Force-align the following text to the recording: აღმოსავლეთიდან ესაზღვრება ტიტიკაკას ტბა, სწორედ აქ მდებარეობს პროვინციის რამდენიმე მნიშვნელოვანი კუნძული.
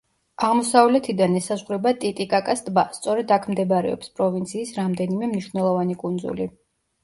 აღმოსავლეთიდან 0.45 1.35
ესაზღვრება 1.39 1.91
ტიტიკაკას 2.05 2.65
ტბა, 2.71 2.85
სწორედ 3.01 3.35
აქ 3.37 3.47
მდებარეობს 3.53 4.13
პროვინციის 4.19 4.75
რამდენიმე 4.81 5.33
მნიშვნელოვანი 5.35 6.03
კუნძული. 6.05 6.53